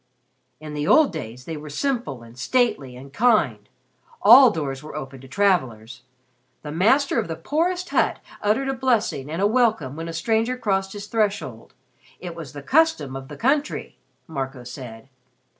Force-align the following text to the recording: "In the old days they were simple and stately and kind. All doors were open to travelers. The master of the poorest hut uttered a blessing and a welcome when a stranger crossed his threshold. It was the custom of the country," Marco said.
"In 0.59 0.73
the 0.73 0.87
old 0.87 1.13
days 1.13 1.45
they 1.45 1.55
were 1.55 1.69
simple 1.69 2.23
and 2.23 2.35
stately 2.35 2.95
and 2.95 3.13
kind. 3.13 3.69
All 4.23 4.49
doors 4.49 4.81
were 4.81 4.95
open 4.95 5.21
to 5.21 5.27
travelers. 5.27 6.01
The 6.63 6.71
master 6.71 7.19
of 7.19 7.27
the 7.27 7.35
poorest 7.35 7.89
hut 7.89 8.17
uttered 8.41 8.67
a 8.69 8.73
blessing 8.73 9.29
and 9.29 9.43
a 9.43 9.45
welcome 9.45 9.95
when 9.95 10.07
a 10.07 10.13
stranger 10.13 10.57
crossed 10.57 10.93
his 10.93 11.05
threshold. 11.05 11.75
It 12.19 12.33
was 12.33 12.53
the 12.53 12.63
custom 12.63 13.15
of 13.15 13.27
the 13.27 13.37
country," 13.37 13.99
Marco 14.27 14.63
said. 14.63 15.07